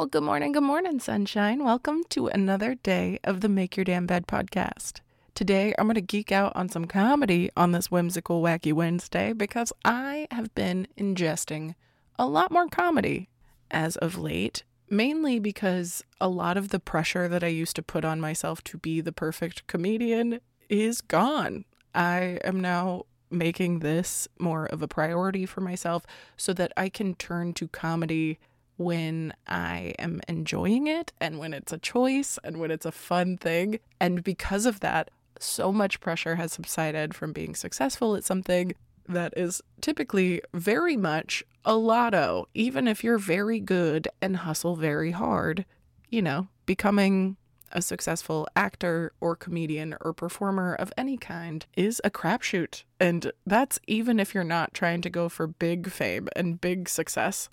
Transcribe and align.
Well, 0.00 0.06
good 0.06 0.22
morning, 0.22 0.52
good 0.52 0.62
morning, 0.62 0.98
sunshine. 0.98 1.62
Welcome 1.62 2.04
to 2.08 2.28
another 2.28 2.74
day 2.74 3.18
of 3.22 3.42
the 3.42 3.50
Make 3.50 3.76
Your 3.76 3.84
Damn 3.84 4.06
Bed 4.06 4.26
podcast. 4.26 5.00
Today, 5.34 5.74
I'm 5.76 5.88
going 5.88 5.94
to 5.94 6.00
geek 6.00 6.32
out 6.32 6.56
on 6.56 6.70
some 6.70 6.86
comedy 6.86 7.50
on 7.54 7.72
this 7.72 7.90
whimsical, 7.90 8.40
wacky 8.40 8.72
Wednesday 8.72 9.34
because 9.34 9.74
I 9.84 10.26
have 10.30 10.54
been 10.54 10.88
ingesting 10.96 11.74
a 12.18 12.26
lot 12.26 12.50
more 12.50 12.66
comedy 12.66 13.28
as 13.70 13.96
of 13.96 14.16
late, 14.16 14.62
mainly 14.88 15.38
because 15.38 16.02
a 16.18 16.28
lot 16.28 16.56
of 16.56 16.68
the 16.68 16.80
pressure 16.80 17.28
that 17.28 17.44
I 17.44 17.48
used 17.48 17.76
to 17.76 17.82
put 17.82 18.02
on 18.02 18.22
myself 18.22 18.64
to 18.64 18.78
be 18.78 19.02
the 19.02 19.12
perfect 19.12 19.66
comedian 19.66 20.40
is 20.70 21.02
gone. 21.02 21.66
I 21.94 22.38
am 22.42 22.58
now 22.58 23.04
making 23.30 23.80
this 23.80 24.28
more 24.38 24.64
of 24.64 24.80
a 24.80 24.88
priority 24.88 25.44
for 25.44 25.60
myself 25.60 26.06
so 26.38 26.54
that 26.54 26.72
I 26.74 26.88
can 26.88 27.16
turn 27.16 27.52
to 27.52 27.68
comedy 27.68 28.38
when 28.80 29.30
I 29.46 29.92
am 29.98 30.22
enjoying 30.26 30.86
it 30.86 31.12
and 31.20 31.38
when 31.38 31.52
it's 31.52 31.70
a 31.70 31.76
choice 31.76 32.38
and 32.42 32.58
when 32.58 32.70
it's 32.70 32.86
a 32.86 32.92
fun 32.92 33.36
thing. 33.36 33.78
And 34.00 34.24
because 34.24 34.64
of 34.64 34.80
that, 34.80 35.10
so 35.38 35.70
much 35.70 36.00
pressure 36.00 36.36
has 36.36 36.54
subsided 36.54 37.14
from 37.14 37.34
being 37.34 37.54
successful 37.54 38.16
at 38.16 38.24
something 38.24 38.72
that 39.06 39.34
is 39.36 39.60
typically 39.82 40.40
very 40.54 40.96
much 40.96 41.44
a 41.62 41.76
lotto, 41.76 42.48
even 42.54 42.88
if 42.88 43.04
you're 43.04 43.18
very 43.18 43.60
good 43.60 44.08
and 44.22 44.38
hustle 44.38 44.76
very 44.76 45.10
hard. 45.10 45.66
You 46.08 46.22
know, 46.22 46.48
becoming 46.64 47.36
a 47.72 47.82
successful 47.82 48.48
actor 48.56 49.12
or 49.20 49.36
comedian 49.36 49.94
or 50.00 50.14
performer 50.14 50.74
of 50.74 50.90
any 50.96 51.18
kind 51.18 51.66
is 51.76 52.00
a 52.02 52.10
crapshoot. 52.10 52.84
And 52.98 53.30
that's 53.44 53.78
even 53.86 54.18
if 54.18 54.34
you're 54.34 54.42
not 54.42 54.72
trying 54.72 55.02
to 55.02 55.10
go 55.10 55.28
for 55.28 55.46
big 55.46 55.90
fame 55.90 56.28
and 56.34 56.62
big 56.62 56.88
success 56.88 57.50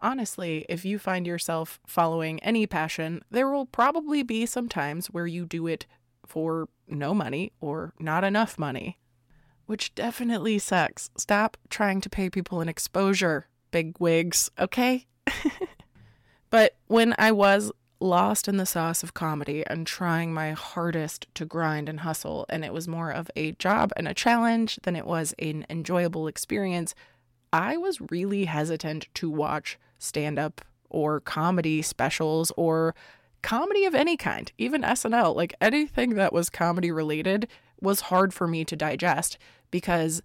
honestly, 0.00 0.64
if 0.68 0.84
you 0.84 0.98
find 0.98 1.26
yourself 1.26 1.80
following 1.86 2.42
any 2.42 2.66
passion, 2.66 3.22
there 3.30 3.50
will 3.50 3.66
probably 3.66 4.22
be 4.22 4.46
some 4.46 4.68
times 4.68 5.08
where 5.08 5.26
you 5.26 5.44
do 5.44 5.66
it 5.66 5.86
for 6.24 6.68
no 6.88 7.14
money 7.14 7.52
or 7.60 7.92
not 7.98 8.24
enough 8.24 8.58
money, 8.58 8.98
which 9.66 9.94
definitely 9.94 10.58
sucks. 10.58 11.10
Stop 11.16 11.56
trying 11.70 12.00
to 12.00 12.10
pay 12.10 12.30
people 12.30 12.60
an 12.60 12.68
exposure, 12.68 13.46
big 13.70 13.98
wigs, 13.98 14.50
okay? 14.58 15.06
but 16.50 16.76
when 16.86 17.14
I 17.18 17.32
was 17.32 17.72
lost 17.98 18.46
in 18.46 18.56
the 18.56 18.66
sauce 18.66 19.02
of 19.02 19.14
comedy 19.14 19.64
and 19.66 19.86
trying 19.86 20.32
my 20.32 20.52
hardest 20.52 21.26
to 21.34 21.44
grind 21.44 21.88
and 21.88 22.00
hustle, 22.00 22.46
and 22.48 22.64
it 22.64 22.72
was 22.72 22.86
more 22.86 23.10
of 23.10 23.30
a 23.36 23.52
job 23.52 23.92
and 23.96 24.06
a 24.06 24.14
challenge 24.14 24.78
than 24.82 24.96
it 24.96 25.06
was 25.06 25.34
an 25.38 25.66
enjoyable 25.70 26.26
experience, 26.26 26.94
I 27.56 27.78
was 27.78 28.02
really 28.10 28.44
hesitant 28.44 29.08
to 29.14 29.30
watch 29.30 29.78
stand 29.98 30.38
up 30.38 30.60
or 30.90 31.20
comedy 31.20 31.80
specials 31.80 32.52
or 32.54 32.94
comedy 33.40 33.86
of 33.86 33.94
any 33.94 34.18
kind, 34.18 34.52
even 34.58 34.82
SNL, 34.82 35.34
like 35.34 35.54
anything 35.58 36.16
that 36.16 36.34
was 36.34 36.50
comedy 36.50 36.90
related 36.90 37.48
was 37.80 38.02
hard 38.02 38.34
for 38.34 38.46
me 38.46 38.66
to 38.66 38.76
digest 38.76 39.38
because 39.70 40.20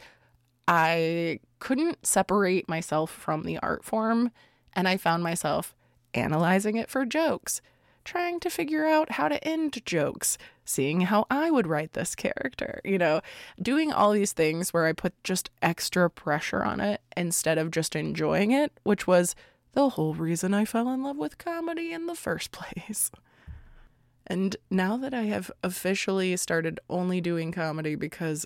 I 0.67 1.39
couldn't 1.59 2.05
separate 2.05 2.67
myself 2.67 3.09
from 3.09 3.43
the 3.43 3.57
art 3.59 3.85
form 3.85 4.31
and 4.73 4.85
I 4.85 4.97
found 4.97 5.23
myself 5.23 5.73
analyzing 6.13 6.75
it 6.75 6.89
for 6.89 7.05
jokes, 7.05 7.61
trying 8.05 8.39
to 8.39 8.49
figure 8.49 8.85
out 8.85 9.11
how 9.11 9.27
to 9.27 9.43
end 9.47 9.81
jokes, 9.85 10.37
seeing 10.65 11.01
how 11.01 11.25
I 11.29 11.51
would 11.51 11.67
write 11.67 11.93
this 11.93 12.15
character, 12.15 12.81
you 12.83 12.97
know, 12.97 13.21
doing 13.61 13.91
all 13.91 14.11
these 14.11 14.33
things 14.33 14.73
where 14.73 14.85
I 14.85 14.93
put 14.93 15.13
just 15.23 15.49
extra 15.61 16.09
pressure 16.09 16.63
on 16.63 16.79
it 16.79 17.01
instead 17.15 17.57
of 17.57 17.71
just 17.71 17.95
enjoying 17.95 18.51
it, 18.51 18.71
which 18.83 19.07
was 19.07 19.35
the 19.73 19.89
whole 19.89 20.13
reason 20.13 20.53
I 20.53 20.65
fell 20.65 20.89
in 20.89 21.03
love 21.03 21.17
with 21.17 21.37
comedy 21.37 21.93
in 21.93 22.05
the 22.05 22.15
first 22.15 22.51
place. 22.53 23.11
And 24.27 24.55
now 24.69 24.97
that 24.97 25.13
I 25.13 25.23
have 25.23 25.51
officially 25.63 26.35
started 26.37 26.79
only 26.89 27.21
doing 27.21 27.51
comedy 27.51 27.95
because 27.95 28.45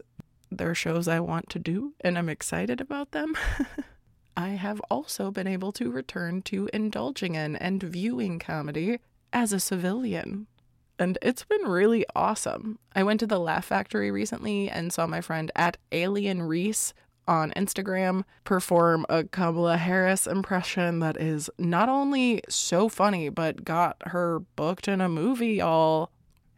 there 0.51 0.69
are 0.69 0.75
shows 0.75 1.07
I 1.07 1.19
want 1.19 1.49
to 1.49 1.59
do 1.59 1.93
and 2.01 2.17
I'm 2.17 2.29
excited 2.29 2.81
about 2.81 3.11
them, 3.11 3.35
I 4.37 4.49
have 4.49 4.81
also 4.91 5.31
been 5.31 5.47
able 5.47 5.71
to 5.73 5.91
return 5.91 6.41
to 6.43 6.69
indulging 6.73 7.35
in 7.35 7.55
and 7.55 7.81
viewing 7.81 8.39
comedy 8.39 8.99
as 9.35 9.51
a 9.51 9.59
civilian. 9.59 10.47
And 10.97 11.17
it's 11.21 11.43
been 11.43 11.67
really 11.67 12.05
awesome. 12.15 12.79
I 12.95 13.03
went 13.03 13.19
to 13.19 13.27
the 13.27 13.37
Laugh 13.37 13.65
Factory 13.65 14.09
recently 14.09 14.69
and 14.69 14.93
saw 14.93 15.05
my 15.05 15.19
friend 15.19 15.51
at 15.57 15.75
Alien 15.91 16.41
Reese 16.41 16.93
on 17.27 17.51
Instagram 17.51 18.23
perform 18.45 19.05
a 19.09 19.25
Kamala 19.25 19.75
Harris 19.75 20.25
impression 20.25 20.99
that 20.99 21.17
is 21.17 21.49
not 21.57 21.89
only 21.89 22.41
so 22.47 22.87
funny, 22.87 23.27
but 23.27 23.65
got 23.65 23.97
her 24.05 24.39
booked 24.55 24.87
in 24.87 25.01
a 25.01 25.09
movie 25.09 25.59
all 25.59 26.11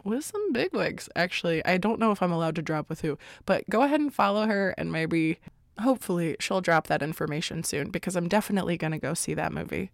with 0.03 0.23
some 0.23 0.53
bigwigs, 0.53 1.09
actually. 1.15 1.65
I 1.65 1.77
don't 1.77 1.99
know 1.99 2.11
if 2.11 2.21
I'm 2.21 2.31
allowed 2.31 2.55
to 2.57 2.61
drop 2.61 2.89
with 2.89 3.01
who, 3.01 3.17
but 3.47 3.67
go 3.71 3.81
ahead 3.81 3.99
and 3.99 4.13
follow 4.13 4.45
her 4.45 4.75
and 4.77 4.91
maybe, 4.91 5.39
hopefully, 5.79 6.35
she'll 6.39 6.61
drop 6.61 6.85
that 6.87 7.01
information 7.01 7.63
soon 7.63 7.89
because 7.89 8.15
I'm 8.15 8.27
definitely 8.27 8.77
going 8.77 8.91
to 8.93 8.99
go 8.99 9.15
see 9.15 9.33
that 9.33 9.51
movie. 9.51 9.89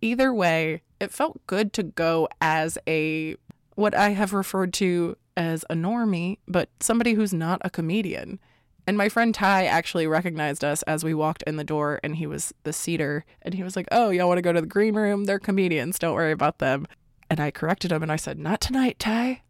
Either 0.00 0.32
way, 0.32 0.82
it 1.00 1.12
felt 1.12 1.46
good 1.46 1.72
to 1.74 1.82
go 1.82 2.28
as 2.40 2.78
a 2.86 3.36
what 3.74 3.94
I 3.94 4.10
have 4.10 4.32
referred 4.32 4.72
to 4.74 5.16
as 5.36 5.64
a 5.70 5.74
normie, 5.74 6.38
but 6.48 6.68
somebody 6.80 7.14
who's 7.14 7.32
not 7.32 7.60
a 7.64 7.70
comedian. 7.70 8.40
And 8.88 8.96
my 8.96 9.08
friend 9.08 9.34
Ty 9.34 9.66
actually 9.66 10.06
recognized 10.06 10.64
us 10.64 10.82
as 10.82 11.04
we 11.04 11.14
walked 11.14 11.44
in 11.44 11.56
the 11.56 11.64
door, 11.64 12.00
and 12.02 12.16
he 12.16 12.26
was 12.26 12.52
the 12.64 12.72
seater. 12.72 13.24
And 13.42 13.54
he 13.54 13.62
was 13.62 13.76
like, 13.76 13.86
Oh, 13.92 14.10
y'all 14.10 14.28
want 14.28 14.38
to 14.38 14.42
go 14.42 14.52
to 14.52 14.60
the 14.60 14.66
green 14.66 14.94
room? 14.94 15.24
They're 15.24 15.38
comedians. 15.38 15.98
Don't 15.98 16.14
worry 16.14 16.32
about 16.32 16.58
them. 16.58 16.86
And 17.30 17.38
I 17.38 17.50
corrected 17.50 17.92
him 17.92 18.02
and 18.02 18.10
I 18.10 18.16
said, 18.16 18.38
Not 18.38 18.60
tonight, 18.60 18.98
Ty. 18.98 19.42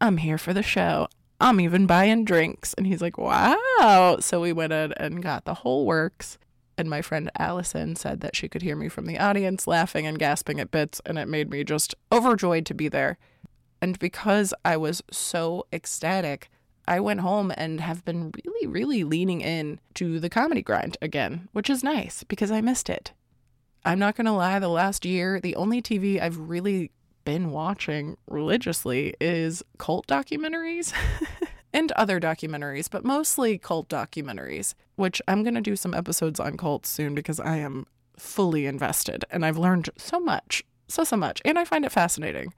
I'm 0.00 0.18
here 0.18 0.38
for 0.38 0.52
the 0.54 0.62
show. 0.62 1.08
I'm 1.40 1.60
even 1.60 1.86
buying 1.86 2.24
drinks. 2.24 2.72
And 2.74 2.86
he's 2.86 3.02
like, 3.02 3.18
Wow. 3.18 4.18
So 4.20 4.40
we 4.40 4.52
went 4.52 4.72
in 4.72 4.92
and 4.92 5.22
got 5.22 5.44
the 5.44 5.54
whole 5.54 5.84
works. 5.84 6.38
And 6.76 6.90
my 6.90 7.02
friend 7.02 7.30
Allison 7.38 7.96
said 7.96 8.20
that 8.20 8.34
she 8.34 8.48
could 8.48 8.62
hear 8.62 8.76
me 8.76 8.88
from 8.88 9.06
the 9.06 9.18
audience 9.18 9.66
laughing 9.66 10.06
and 10.06 10.18
gasping 10.18 10.60
at 10.60 10.70
bits. 10.70 11.00
And 11.06 11.18
it 11.18 11.28
made 11.28 11.50
me 11.50 11.64
just 11.64 11.94
overjoyed 12.10 12.66
to 12.66 12.74
be 12.74 12.88
there. 12.88 13.18
And 13.80 13.98
because 13.98 14.54
I 14.64 14.76
was 14.76 15.02
so 15.10 15.66
ecstatic, 15.72 16.50
I 16.86 17.00
went 17.00 17.20
home 17.20 17.52
and 17.56 17.80
have 17.80 18.04
been 18.04 18.32
really, 18.44 18.66
really 18.66 19.04
leaning 19.04 19.40
in 19.40 19.80
to 19.94 20.18
the 20.18 20.30
comedy 20.30 20.62
grind 20.62 20.96
again, 21.00 21.48
which 21.52 21.70
is 21.70 21.84
nice 21.84 22.24
because 22.24 22.50
I 22.50 22.60
missed 22.60 22.90
it. 22.90 23.12
I'm 23.84 23.98
not 23.98 24.16
going 24.16 24.24
to 24.26 24.32
lie, 24.32 24.58
the 24.58 24.68
last 24.68 25.04
year, 25.04 25.40
the 25.40 25.56
only 25.56 25.82
TV 25.82 26.20
I've 26.20 26.38
really 26.38 26.90
been 27.24 27.50
watching 27.50 28.16
religiously 28.26 29.14
is 29.20 29.62
cult 29.78 30.06
documentaries 30.06 30.92
and 31.74 31.90
other 31.92 32.20
documentaries, 32.20 32.88
but 32.88 33.04
mostly 33.04 33.58
cult 33.58 33.88
documentaries, 33.88 34.74
which 34.94 35.20
I'm 35.26 35.42
going 35.42 35.56
to 35.56 35.60
do 35.60 35.74
some 35.74 35.92
episodes 35.92 36.38
on 36.38 36.56
cults 36.56 36.88
soon 36.88 37.14
because 37.14 37.40
I 37.40 37.56
am 37.56 37.86
fully 38.16 38.64
invested 38.64 39.24
and 39.28 39.44
I've 39.44 39.58
learned 39.58 39.90
so 39.98 40.20
much, 40.20 40.62
so, 40.86 41.02
so 41.02 41.16
much, 41.16 41.42
and 41.44 41.58
I 41.58 41.64
find 41.64 41.84
it 41.84 41.90
fascinating. 41.92 42.54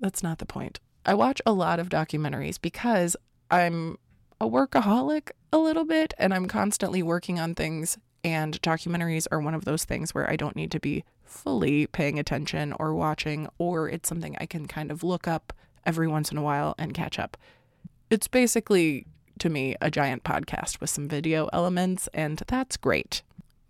That's 0.00 0.22
not 0.22 0.38
the 0.38 0.46
point. 0.46 0.80
I 1.04 1.12
watch 1.12 1.42
a 1.44 1.52
lot 1.52 1.78
of 1.78 1.90
documentaries 1.90 2.58
because 2.60 3.14
I'm 3.50 3.98
a 4.40 4.48
workaholic 4.48 5.30
a 5.52 5.58
little 5.58 5.84
bit 5.84 6.14
and 6.18 6.32
I'm 6.32 6.48
constantly 6.48 7.02
working 7.02 7.38
on 7.38 7.54
things. 7.54 7.98
And 8.24 8.60
documentaries 8.62 9.26
are 9.30 9.40
one 9.40 9.54
of 9.54 9.66
those 9.66 9.84
things 9.84 10.14
where 10.14 10.28
I 10.28 10.36
don't 10.36 10.56
need 10.56 10.70
to 10.70 10.80
be 10.80 11.04
fully 11.22 11.86
paying 11.86 12.18
attention 12.18 12.72
or 12.80 12.94
watching, 12.94 13.48
or 13.58 13.90
it's 13.90 14.08
something 14.08 14.34
I 14.40 14.46
can 14.46 14.66
kind 14.66 14.90
of 14.90 15.04
look 15.04 15.28
up 15.28 15.52
every 15.84 16.08
once 16.08 16.32
in 16.32 16.38
a 16.38 16.42
while 16.42 16.74
and 16.78 16.94
catch 16.94 17.18
up. 17.18 17.36
It's 18.10 18.28
basically, 18.28 19.06
to 19.38 19.48
me, 19.48 19.76
a 19.80 19.90
giant 19.90 20.24
podcast 20.24 20.80
with 20.80 20.90
some 20.90 21.08
video 21.08 21.48
elements, 21.52 22.08
and 22.12 22.42
that's 22.46 22.76
great. 22.76 23.22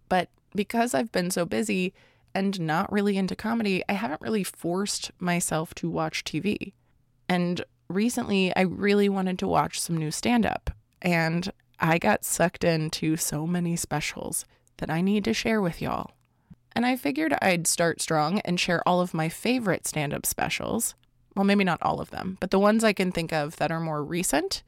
But 0.09 0.29
because 0.55 0.95
I've 0.95 1.13
been 1.13 1.31
so 1.31 1.45
busy 1.45 1.95
and 2.35 2.61
not 2.61 2.93
really 2.93 3.17
into 3.17 3.37
comedy, 3.37 3.83
I 3.89 3.93
haven't 3.93 4.21
really 4.21 4.45
forced 4.45 5.13
myself 5.19 5.75
to 5.77 5.89
watch 5.89 6.25
TV. 6.25 6.73
And 7.29 7.65
recently 7.89 8.55
I 8.57 8.63
really 8.63 9.09
wanted 9.09 9.39
to 9.39 9.49
watch 9.49 9.81
some 9.81 9.97
new 9.97 10.11
stand 10.11 10.45
up, 10.45 10.71
and 11.01 11.53
I 11.79 11.99
got 11.99 12.25
sucked 12.25 12.65
into 12.65 13.17
so 13.17 13.47
many 13.47 13.77
specials 13.77 14.45
that 14.79 14.91
I 14.91 15.01
need 15.01 15.25
to 15.25 15.35
share 15.35 15.61
with 15.61 15.81
y'all. 15.81 16.11
And 16.75 16.85
I 16.85 16.97
figured 16.97 17.37
I'd 17.41 17.69
start 17.69 18.01
strong 18.01 18.41
and 18.41 18.59
share 18.59 18.87
all 18.87 19.01
of 19.01 19.15
my 19.15 19.29
favorite 19.29 19.87
stand 19.87 20.13
up 20.13 20.27
specials. 20.27 20.97
Well, 21.35 21.45
maybe 21.45 21.65
not 21.65 21.83
all 21.83 22.01
of 22.01 22.11
them, 22.11 22.37
but 22.41 22.51
the 22.51 22.59
ones 22.59 22.85
I 22.85 22.93
can 22.93 23.11
think 23.11 23.33
of 23.33 23.57
that 23.57 23.73
are 23.73 23.81
more 23.81 24.05
recent, 24.05 24.63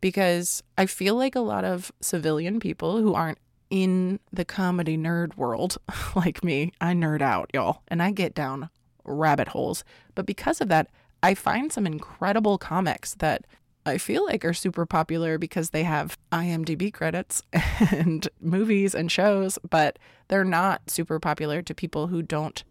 because 0.00 0.62
I 0.76 0.86
feel 0.86 1.14
like 1.14 1.36
a 1.36 1.40
lot 1.40 1.64
of 1.64 1.92
civilian 2.00 2.58
people 2.58 3.00
who 3.00 3.14
aren't 3.14 3.38
in 3.70 4.20
the 4.32 4.44
comedy 4.44 4.98
nerd 4.98 5.36
world, 5.36 5.78
like 6.16 6.44
me, 6.44 6.72
I 6.80 6.92
nerd 6.92 7.22
out, 7.22 7.50
y'all, 7.54 7.82
and 7.88 8.02
I 8.02 8.10
get 8.10 8.34
down 8.34 8.68
rabbit 9.04 9.48
holes. 9.48 9.84
But 10.14 10.26
because 10.26 10.60
of 10.60 10.68
that, 10.68 10.88
I 11.22 11.34
find 11.34 11.72
some 11.72 11.86
incredible 11.86 12.58
comics 12.58 13.14
that 13.14 13.46
I 13.84 13.98
feel 13.98 14.24
like 14.26 14.44
are 14.44 14.52
super 14.52 14.86
popular 14.86 15.38
because 15.38 15.70
they 15.70 15.82
have 15.84 16.16
IMDb 16.30 16.92
credits 16.92 17.42
and 17.90 18.28
movies 18.40 18.94
and 18.94 19.10
shows, 19.10 19.58
but 19.68 19.98
they're 20.28 20.44
not 20.44 20.90
super 20.90 21.18
popular 21.18 21.62
to 21.62 21.74
people 21.74 22.08
who 22.08 22.22
don't 22.22 22.62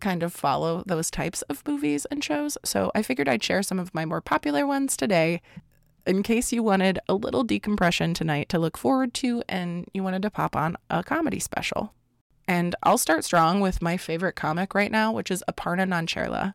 kind 0.00 0.22
of 0.22 0.32
follow 0.32 0.82
those 0.86 1.10
types 1.10 1.42
of 1.42 1.66
movies 1.66 2.06
and 2.06 2.22
shows. 2.22 2.56
So 2.64 2.90
I 2.94 3.02
figured 3.02 3.28
I'd 3.28 3.42
share 3.42 3.62
some 3.62 3.78
of 3.78 3.94
my 3.94 4.04
more 4.04 4.20
popular 4.20 4.66
ones 4.66 4.96
today 4.96 5.40
in 6.06 6.22
case 6.22 6.52
you 6.52 6.62
wanted 6.62 6.98
a 7.08 7.14
little 7.14 7.44
decompression 7.44 8.14
tonight 8.14 8.48
to 8.48 8.58
look 8.58 8.78
forward 8.78 9.12
to 9.14 9.42
and 9.48 9.86
you 9.92 10.02
wanted 10.02 10.22
to 10.22 10.30
pop 10.30 10.56
on 10.56 10.76
a 10.88 11.04
comedy 11.04 11.38
special. 11.38 11.92
And 12.46 12.74
I'll 12.82 12.96
start 12.96 13.24
strong 13.24 13.60
with 13.60 13.82
my 13.82 13.98
favorite 13.98 14.34
comic 14.34 14.74
right 14.74 14.90
now, 14.90 15.12
which 15.12 15.30
is 15.30 15.44
Aparna 15.46 15.86
Nancherla. 15.86 16.54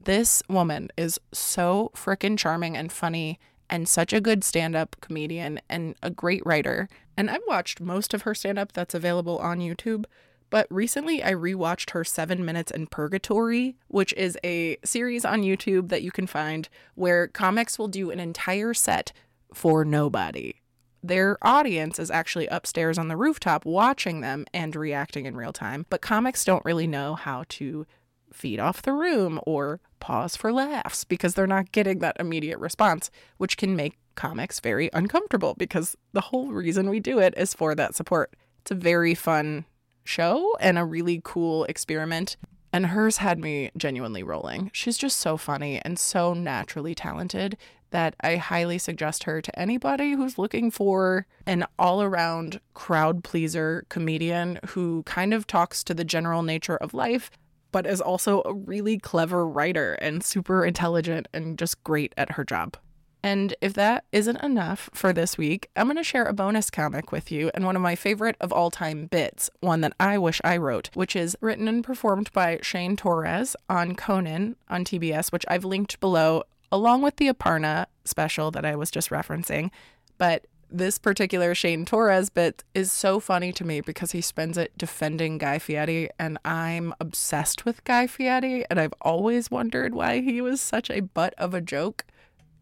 This 0.00 0.42
woman 0.48 0.88
is 0.96 1.20
so 1.32 1.90
freaking 1.94 2.38
charming 2.38 2.76
and 2.78 2.90
funny 2.90 3.38
and 3.68 3.86
such 3.86 4.14
a 4.14 4.22
good 4.22 4.42
stand 4.42 4.74
up 4.74 4.96
comedian 5.02 5.60
and 5.68 5.94
a 6.02 6.08
great 6.08 6.44
writer. 6.46 6.88
And 7.14 7.28
I've 7.30 7.42
watched 7.46 7.80
most 7.80 8.14
of 8.14 8.22
her 8.22 8.34
stand 8.34 8.58
up 8.58 8.72
that's 8.72 8.94
available 8.94 9.36
on 9.38 9.58
YouTube. 9.58 10.06
But 10.50 10.66
recently, 10.70 11.22
I 11.22 11.32
rewatched 11.32 11.90
her 11.90 12.04
Seven 12.04 12.44
Minutes 12.44 12.70
in 12.70 12.86
Purgatory, 12.86 13.76
which 13.88 14.12
is 14.14 14.38
a 14.42 14.78
series 14.84 15.24
on 15.24 15.42
YouTube 15.42 15.88
that 15.88 16.02
you 16.02 16.10
can 16.10 16.26
find 16.26 16.68
where 16.94 17.28
comics 17.28 17.78
will 17.78 17.88
do 17.88 18.10
an 18.10 18.20
entire 18.20 18.72
set 18.72 19.12
for 19.52 19.84
nobody. 19.84 20.54
Their 21.02 21.38
audience 21.42 21.98
is 21.98 22.10
actually 22.10 22.48
upstairs 22.48 22.98
on 22.98 23.08
the 23.08 23.16
rooftop 23.16 23.64
watching 23.64 24.20
them 24.20 24.46
and 24.52 24.74
reacting 24.74 25.26
in 25.26 25.36
real 25.36 25.52
time, 25.52 25.86
but 25.90 26.00
comics 26.00 26.44
don't 26.44 26.64
really 26.64 26.86
know 26.86 27.14
how 27.14 27.44
to 27.50 27.86
feed 28.32 28.58
off 28.58 28.82
the 28.82 28.92
room 28.92 29.40
or 29.46 29.80
pause 30.00 30.36
for 30.36 30.52
laughs 30.52 31.04
because 31.04 31.34
they're 31.34 31.46
not 31.46 31.72
getting 31.72 32.00
that 32.00 32.16
immediate 32.18 32.58
response, 32.58 33.10
which 33.36 33.56
can 33.56 33.76
make 33.76 33.98
comics 34.16 34.60
very 34.60 34.90
uncomfortable 34.92 35.54
because 35.56 35.96
the 36.12 36.20
whole 36.20 36.50
reason 36.50 36.90
we 36.90 37.00
do 37.00 37.18
it 37.18 37.32
is 37.36 37.54
for 37.54 37.74
that 37.74 37.94
support. 37.94 38.34
It's 38.62 38.72
a 38.72 38.74
very 38.74 39.14
fun 39.14 39.64
show 40.08 40.56
and 40.60 40.78
a 40.78 40.84
really 40.84 41.20
cool 41.22 41.64
experiment. 41.64 42.36
And 42.72 42.86
hers 42.86 43.18
had 43.18 43.38
me 43.38 43.70
genuinely 43.76 44.22
rolling. 44.22 44.70
She's 44.72 44.98
just 44.98 45.18
so 45.18 45.36
funny 45.36 45.80
and 45.84 45.98
so 45.98 46.34
naturally 46.34 46.94
talented 46.94 47.56
that 47.90 48.14
I 48.20 48.36
highly 48.36 48.78
suggest 48.78 49.24
her 49.24 49.40
to 49.40 49.58
anybody 49.58 50.12
who's 50.12 50.38
looking 50.38 50.70
for 50.70 51.26
an 51.46 51.64
all 51.78 52.02
around 52.02 52.60
crowd 52.74 53.24
pleaser 53.24 53.86
comedian 53.88 54.58
who 54.68 55.02
kind 55.04 55.32
of 55.32 55.46
talks 55.46 55.82
to 55.84 55.94
the 55.94 56.04
general 56.04 56.42
nature 56.42 56.76
of 56.76 56.92
life, 56.92 57.30
but 57.72 57.86
is 57.86 58.00
also 58.00 58.42
a 58.44 58.52
really 58.52 58.98
clever 58.98 59.46
writer 59.46 59.94
and 59.94 60.22
super 60.22 60.64
intelligent 60.64 61.28
and 61.32 61.58
just 61.58 61.82
great 61.84 62.12
at 62.18 62.32
her 62.32 62.44
job. 62.44 62.76
And 63.22 63.54
if 63.60 63.74
that 63.74 64.04
isn't 64.12 64.42
enough 64.42 64.88
for 64.92 65.12
this 65.12 65.36
week, 65.36 65.70
I'm 65.76 65.86
going 65.86 65.96
to 65.96 66.04
share 66.04 66.24
a 66.24 66.32
bonus 66.32 66.70
comic 66.70 67.10
with 67.10 67.32
you 67.32 67.50
and 67.52 67.64
one 67.64 67.74
of 67.74 67.82
my 67.82 67.96
favorite 67.96 68.36
of 68.40 68.52
all 68.52 68.70
time 68.70 69.06
bits, 69.06 69.50
one 69.60 69.80
that 69.80 69.94
I 69.98 70.18
wish 70.18 70.40
I 70.44 70.56
wrote, 70.56 70.90
which 70.94 71.16
is 71.16 71.36
written 71.40 71.66
and 71.66 71.82
performed 71.82 72.32
by 72.32 72.60
Shane 72.62 72.96
Torres 72.96 73.56
on 73.68 73.96
Conan 73.96 74.56
on 74.68 74.84
TBS, 74.84 75.32
which 75.32 75.44
I've 75.48 75.64
linked 75.64 75.98
below, 76.00 76.44
along 76.70 77.02
with 77.02 77.16
the 77.16 77.28
Aparna 77.28 77.86
special 78.04 78.50
that 78.52 78.64
I 78.64 78.76
was 78.76 78.90
just 78.90 79.10
referencing. 79.10 79.70
But 80.16 80.46
this 80.70 80.98
particular 80.98 81.54
Shane 81.54 81.84
Torres 81.84 82.28
bit 82.28 82.62
is 82.74 82.92
so 82.92 83.20
funny 83.20 83.52
to 83.52 83.64
me 83.64 83.80
because 83.80 84.12
he 84.12 84.20
spends 84.20 84.58
it 84.58 84.76
defending 84.76 85.38
Guy 85.38 85.58
Fieri, 85.58 86.10
and 86.18 86.38
I'm 86.44 86.94
obsessed 87.00 87.64
with 87.64 87.84
Guy 87.84 88.06
Fieri, 88.06 88.64
and 88.68 88.78
I've 88.78 88.94
always 89.00 89.50
wondered 89.50 89.94
why 89.94 90.20
he 90.20 90.40
was 90.40 90.60
such 90.60 90.90
a 90.90 91.00
butt 91.00 91.34
of 91.38 91.54
a 91.54 91.60
joke. 91.60 92.04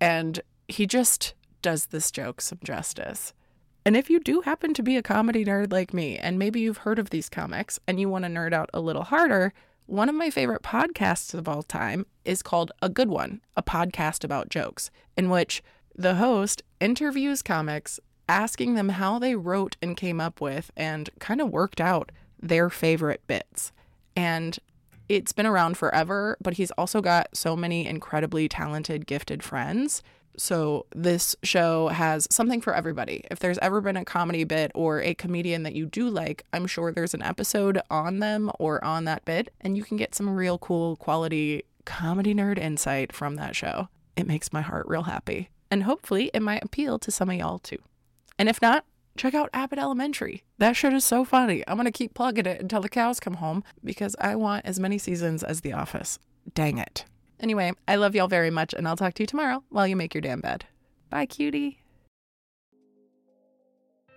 And 0.01 0.41
he 0.69 0.87
just 0.87 1.35
does 1.63 1.87
this 1.87 2.11
joke 2.11 2.41
some 2.41 2.59
justice. 2.63 3.33
And 3.85 3.97
if 3.97 4.11
you 4.11 4.19
do 4.19 4.41
happen 4.41 4.75
to 4.75 4.83
be 4.83 4.97
a 4.97 5.03
comedy 5.03 5.45
nerd 5.45 5.73
like 5.73 5.95
me, 5.95 6.19
and 6.19 6.39
maybe 6.39 6.61
you've 6.61 6.79
heard 6.79 6.99
of 6.99 7.11
these 7.11 7.29
comics 7.29 7.79
and 7.87 8.01
you 8.01 8.09
want 8.09 8.25
to 8.25 8.31
nerd 8.31 8.53
out 8.53 8.69
a 8.75 8.81
little 8.81 9.05
harder, 9.05 9.53
one 9.87 10.09
of 10.09 10.15
my 10.17 10.31
favorite 10.31 10.63
podcasts 10.63 11.35
of 11.35 11.49
all 11.49 11.63
time 11.63 12.05
is 12.25 12.43
called 12.43 12.73
A 12.83 12.89
Good 12.89 13.09
One, 13.09 13.41
a 13.57 13.63
podcast 13.63 14.25
about 14.25 14.49
jokes, 14.49 14.91
in 15.17 15.31
which 15.31 15.63
the 15.95 16.17
host 16.17 16.63
interviews 16.81 17.43
comics, 17.43 18.01
asking 18.29 18.75
them 18.75 18.89
how 18.89 19.21
they 19.21 19.37
wrote 19.37 19.77
and 19.81 19.97
came 19.97 20.21
up 20.21 20.41
with 20.41 20.73
and 20.77 21.09
kind 21.21 21.41
of 21.41 21.51
worked 21.51 21.81
out 21.81 22.11
their 22.43 22.69
favorite 22.69 23.23
bits. 23.29 23.71
And 24.17 24.59
it's 25.09 25.33
been 25.33 25.47
around 25.47 25.77
forever, 25.77 26.37
but 26.41 26.55
he's 26.55 26.71
also 26.73 27.01
got 27.01 27.29
so 27.37 27.57
many 27.57 27.87
incredibly 27.87 28.49
talented, 28.49 29.07
gifted 29.07 29.43
friends. 29.43 30.03
So 30.37 30.87
this 30.95 31.35
show 31.43 31.89
has 31.89 32.29
something 32.31 32.61
for 32.61 32.75
everybody. 32.75 33.25
If 33.31 33.39
there's 33.39 33.59
ever 33.59 33.81
been 33.81 33.97
a 33.97 34.05
comedy 34.05 34.45
bit 34.45 34.71
or 34.75 35.01
a 35.01 35.15
comedian 35.15 35.63
that 35.63 35.75
you 35.75 35.87
do 35.87 36.11
like, 36.11 36.45
I'm 36.53 36.67
sure 36.67 36.93
there's 36.93 37.15
an 37.15 37.23
episode 37.23 37.81
on 37.91 38.19
them 38.19 38.51
or 38.59 38.85
on 38.85 39.05
that 39.05 39.25
bit, 39.25 39.53
and 39.61 39.77
you 39.77 39.83
can 39.83 39.97
get 39.97 40.15
some 40.15 40.29
real 40.29 40.59
cool 40.59 40.97
quality 40.97 41.65
comedy 41.85 42.35
nerd 42.35 42.59
insight 42.59 43.13
from 43.13 43.37
that 43.37 43.57
show. 43.57 43.89
It 44.17 44.27
makes 44.27 44.53
my 44.53 44.61
heart 44.61 44.87
real 44.89 45.05
happy. 45.05 45.51
And 45.71 45.85
hopefully 45.85 46.31
it 46.35 46.41
might 46.41 46.65
appeal 46.65 46.99
to 46.99 47.11
some 47.11 47.31
of 47.31 47.37
y'all 47.37 47.59
too. 47.59 47.79
And 48.39 48.49
if 48.49 48.61
not, 48.61 48.85
check 49.17 49.35
out 49.35 49.51
Abbott 49.53 49.79
Elementary. 49.79 50.45
That 50.59 50.77
shit 50.77 50.93
is 50.93 51.05
so 51.05 51.25
funny. 51.25 51.65
I'm 51.67 51.77
going 51.77 51.87
to 51.87 51.91
keep 51.91 52.15
plugging 52.15 52.47
it 52.47 52.61
until 52.61 52.81
the 52.81 52.89
cows 52.89 53.21
come 53.21 53.35
home 53.35 53.65
because 53.83 54.15
I 54.21 54.37
want 54.37 54.67
as 54.67 54.79
many 54.79 54.99
seasons 54.99 55.43
as 55.43 55.61
The 55.61 55.73
Office. 55.73 56.19
Dang 56.55 56.79
it. 56.79 57.05
Anyway, 57.41 57.73
I 57.87 57.97
love 57.97 58.15
y'all 58.15 58.29
very 58.29 58.51
much, 58.51 58.73
and 58.73 58.87
I'll 58.89 58.97
talk 58.97 59.15
to 59.15 59.23
you 59.23 59.27
tomorrow 59.27 59.63
while 59.69 59.87
you 59.87 59.97
make 59.97 60.15
your 60.15 60.23
damn 60.23 60.41
bed. 60.41 60.65
Bye, 61.11 61.27
cutie. 61.27 61.81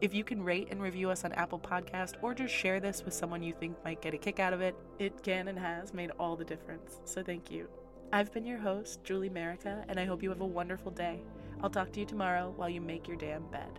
If 0.00 0.14
you 0.14 0.22
can 0.24 0.42
rate 0.42 0.68
and 0.70 0.80
review 0.80 1.10
us 1.10 1.24
on 1.24 1.32
Apple 1.32 1.58
Podcast 1.58 2.14
or 2.22 2.32
just 2.32 2.54
share 2.54 2.80
this 2.80 3.04
with 3.04 3.12
someone 3.12 3.42
you 3.42 3.52
think 3.52 3.76
might 3.84 4.00
get 4.00 4.14
a 4.14 4.18
kick 4.18 4.40
out 4.40 4.54
of 4.54 4.62
it, 4.62 4.74
it 4.98 5.22
can 5.22 5.48
and 5.48 5.58
has 5.58 5.92
made 5.92 6.10
all 6.18 6.36
the 6.36 6.44
difference. 6.44 7.00
So 7.04 7.22
thank 7.22 7.50
you. 7.50 7.68
I've 8.12 8.32
been 8.32 8.46
your 8.46 8.58
host, 8.58 9.04
Julie 9.04 9.28
Merica, 9.28 9.84
and 9.88 10.00
I 10.00 10.06
hope 10.06 10.22
you 10.22 10.30
have 10.30 10.40
a 10.40 10.46
wonderful 10.46 10.90
day. 10.90 11.20
I'll 11.62 11.68
talk 11.68 11.92
to 11.92 12.00
you 12.00 12.06
tomorrow 12.06 12.54
while 12.56 12.70
you 12.70 12.80
make 12.80 13.06
your 13.06 13.18
damn 13.18 13.46
bed. 13.50 13.78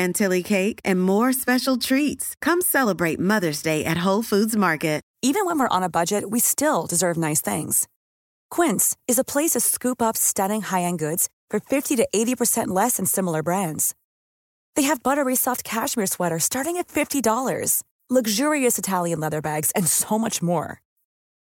chantilly 0.00 0.42
cake, 0.42 0.80
and 0.84 1.02
more 1.02 1.32
special 1.32 1.76
treats. 1.76 2.34
Come 2.40 2.60
celebrate 2.60 3.20
Mother's 3.20 3.62
Day 3.62 3.84
at 3.84 4.04
Whole 4.06 4.22
Foods 4.22 4.56
Market. 4.56 5.00
Even 5.22 5.44
when 5.44 5.58
we're 5.58 5.76
on 5.76 5.82
a 5.82 5.90
budget, 5.90 6.30
we 6.30 6.40
still 6.40 6.86
deserve 6.86 7.16
nice 7.18 7.42
things. 7.42 7.86
Quince 8.56 8.96
is 9.06 9.18
a 9.18 9.24
place 9.24 9.50
to 9.50 9.60
scoop 9.60 10.00
up 10.00 10.16
stunning 10.16 10.62
high-end 10.62 10.98
goods 10.98 11.28
for 11.50 11.60
50 11.60 11.96
to 11.96 12.08
80% 12.14 12.68
less 12.68 12.96
than 12.96 13.06
similar 13.06 13.42
brands. 13.42 13.94
They 14.76 14.86
have 14.88 15.02
buttery 15.02 15.36
soft 15.36 15.62
cashmere 15.62 16.06
sweaters 16.06 16.44
starting 16.44 16.78
at 16.78 16.88
$50, 16.88 17.82
luxurious 18.08 18.78
Italian 18.78 19.20
leather 19.20 19.42
bags, 19.42 19.70
and 19.72 19.86
so 19.86 20.18
much 20.18 20.40
more. 20.40 20.80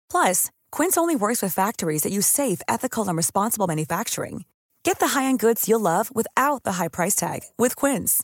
Plus, 0.09 0.51
Quince 0.71 0.97
only 0.97 1.17
works 1.17 1.41
with 1.41 1.53
factories 1.53 2.03
that 2.03 2.13
use 2.13 2.27
safe, 2.27 2.61
ethical, 2.69 3.07
and 3.09 3.17
responsible 3.17 3.67
manufacturing. 3.67 4.45
Get 4.83 4.99
the 4.99 5.19
high-end 5.19 5.39
goods 5.39 5.67
you'll 5.67 5.89
love 5.93 6.15
without 6.15 6.63
the 6.63 6.73
high 6.73 6.89
price 6.89 7.15
tag 7.15 7.41
with 7.57 7.75
Quince. 7.75 8.23